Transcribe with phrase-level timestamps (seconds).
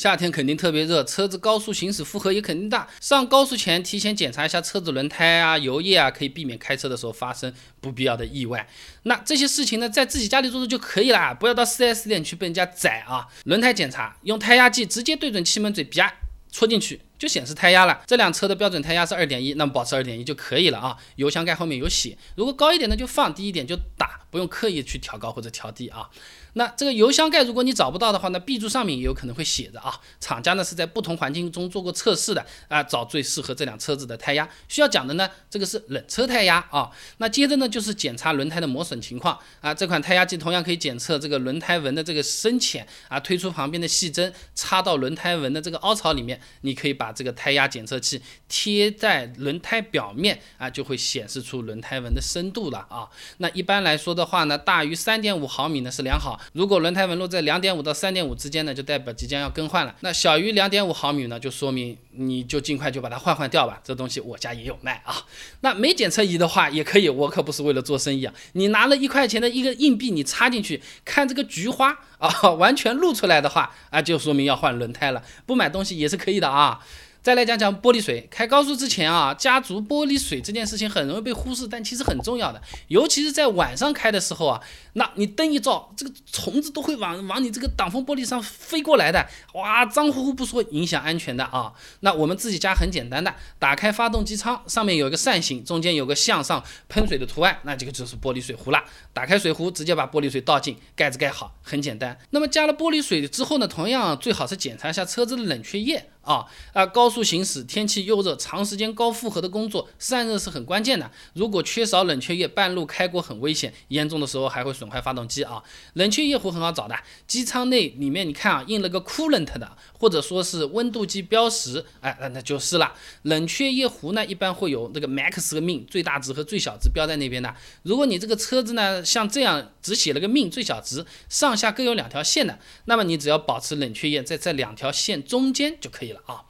[0.00, 2.88] 夏天肯定特别热，车子高速行驶负荷也肯定大。
[3.02, 8.66] 上高速前提前检查一下车子轮胎啊、油液啊，可以避免开车的时候发生不必要的意外。
[9.02, 13.26] 那这些事情呢，在自己家里做做就可以啦，不要到 4S 店去被人家宰啊。
[13.44, 16.10] 轮胎检查，用胎压计直接对准气门嘴，啪
[16.50, 17.02] 戳进去。
[17.20, 20.96] 就显示胎压了，这辆车的标准胎压是二点一，那么保持二点一就可以了啊。
[21.16, 26.08] 油箱盖后面有写，如果高一点的就放，低一点就打，不用刻意去调高或者调低啊。
[26.54, 30.00] 那这个油箱盖如果你找不到的话，那 B 柱上面也有可能会写着啊。
[30.18, 34.48] 厂家呢是在不同环境中做过测试的啊，找最适合这辆车子的胎压。
[34.66, 36.90] 需要讲的呢，这个是冷车胎压啊。
[37.18, 39.74] 那接着呢就是检查轮胎的磨损情况啊。
[39.74, 47.09] 这款胎压计同样可以检测这个轮胎纹的这个深浅啊，推出旁边的细针插到轮胎纹的这个凹槽里面，你可以把。
[47.12, 53.08] 这个胎压检测器贴在轮胎表面啊，就会显示出轮胎纹的深度了啊。
[53.38, 56.40] 那一般来说的话呢，大于三点五毫米呢是良好。
[56.52, 59.94] 如果轮胎纹路在两点五到三点五之间呢，就代表即将要更换了。
[60.00, 63.80] 那小于两点五毫米呢，就说明你就尽快就把它换换掉吧。
[63.84, 65.14] 这东西我家也有卖啊。
[65.60, 68.34] 那没检测仪的话也可以，我可不是为了做生意啊。
[68.52, 75.22] 你拿了一块钱的一个硬币，你插进去看这个菊花啊， 完全露出来的话啊，就说明要换轮胎了。
[75.46, 76.84] 不买东西也是可以的啊。
[77.22, 84.58] 再来讲讲玻璃水，开高速之前啊，加足玻璃水这件事情很容易被忽视，但其实很重要的，尤其是在晚上开的时候啊，
[84.94, 91.70] 那你灯一照，这个虫子都会往往你这个挡风玻璃上飞过来的，哇，脏乎乎不说，影响安全的啊。
[92.00, 98.82] 那我们自己家很简单的，打开发动机舱，上面有一个扇形，中间有个向上喷水的图案，那这个就是玻璃水壶了。
[99.12, 102.18] 打开水壶，直接把玻璃水倒进，盖子盖好，很简单。
[102.30, 106.10] 那么加了玻璃水之后呢，同样最好是检查一下车子的冷却液。
[106.22, 106.84] 啊啊！
[106.86, 111.10] 高速行驶，天气又热，长时间高负荷的工作，散热是很关键的。
[111.32, 115.62] 如果缺少冷却液，半路开锅很危险，严重的时候还会损坏发动机啊。
[115.94, 116.94] 冷却液壶很好找的，
[117.26, 122.92] 机舱内里面你看啊，印了个 coolant 的，或者说是温度计标识，哎，那那就是了。
[123.22, 127.54] 冷却液壶呢，一般会有这个 max 和 min 最大值和最小值标在那边的。
[127.82, 136.20] 如果你这个车子呢，像这样只写了个 min 最小值，上下各有两条线的，那么你只要保持冷却液在这两条线中间就可以了。
[136.26, 136.44] 啊，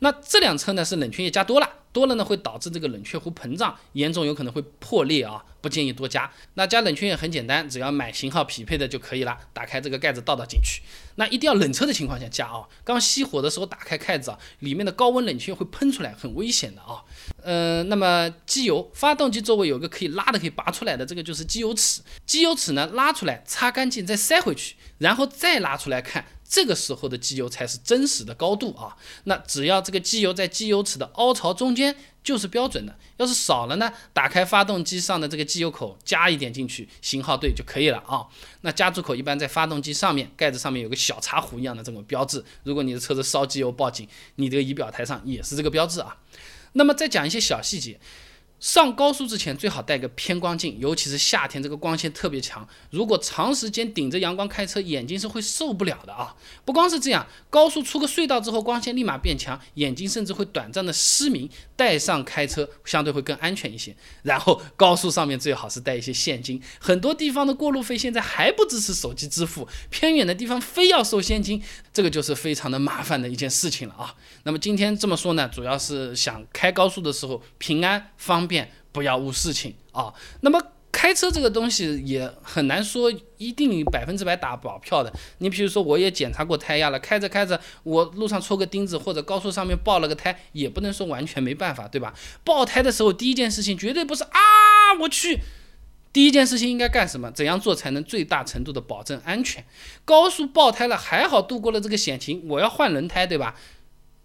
[0.00, 6.30] 那这辆车呢是冷却液加多了，多了呢会导致这个冷却壶膨胀，严重有可能会破裂啊，不建议多加。
[6.54, 10.82] 那加冷却液很简单，只要买型号匹配的就可以了，打开这个盖子倒倒进去。
[11.18, 17.02] 那一定要冷车的情况下加啊，刚熄火的时候打开盖子啊，里面的高温冷却会喷出来，很危险的啊。
[17.42, 22.02] 呃，那么机油，发动机周围有个可以拉的、可以拔出来的，这个就是机油尺。
[22.26, 26.26] 机油尺呢拉出来，擦干净再塞回去，然后再拉出来看。
[26.48, 28.96] 这个时候的机油才是真实的高度啊！
[29.24, 38.26] 那只要这个机油在机油尺的凹槽中间就是标准的，要是少了呢，打开发动机上的这个机油口加一点进去，型号对就可以了啊。
[38.62, 46.16] 那加注口一般在发动机上面，盖子上面有个小茶壶一样的这种标志，如果你的车子烧机油报警，你这个仪表台上也是这个标志啊。
[46.72, 47.98] 那么再讲一些小细节。
[48.58, 52.66] 上高速之前最好带个偏光镜，尤其是夏天，这个光线特别强。
[52.90, 56.34] 如果长时间顶着阳光开车，眼睛是会受不了的啊！
[56.64, 61.48] 不光是这样，高速出个隧道之后，光线立马变强，眼睛甚至会短暂的失明。
[61.76, 63.94] 带上开车相对会更安全一些。
[64.22, 71.62] 然后高速上面最好是带一些现金，很多地方的过路费现在还不支持手机支付，偏远的地方非要收现金，
[71.96, 74.14] 这个就是非常的麻烦的一件事情了啊。
[74.44, 78.46] 那么今天这么说呢，主要是想开高速的时候平安方。
[78.46, 80.14] 便不要误事情啊。
[80.42, 80.62] 那么
[80.92, 85.12] 开车这个东西也很难说一定百分之百打保票的。
[85.38, 92.14] 你比如说，我也检查过胎压了，开着开着，我路上戳个钉子或者高速上面爆了个胎，也不能说完全没办法，对吧？
[92.44, 94.40] 爆胎的时候，第一件事情绝对不是啊，
[95.00, 95.40] 我去，
[96.16, 97.30] 第一件事情应该干什么？
[97.32, 99.62] 怎样做才能最大程度的保证安全？
[100.06, 103.54] 高速爆胎了，还好度过了这个险情，我要换轮胎，对吧？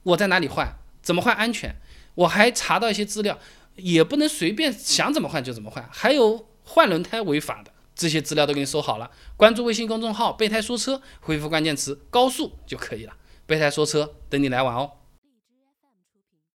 [0.03, 0.78] 我在哪里换？
[1.02, 1.75] 怎么换安全？
[2.16, 3.38] 我还查到一些资料。
[3.75, 9.12] 也不能随便想怎么换就怎么换，还有换轮胎违法的，这些资料都给你收好了。
[9.35, 13.13] 关注微信公众号“备胎说车”，回复关键词“高速”就可以了。
[13.46, 14.91] 备胎说车，等你来玩哦。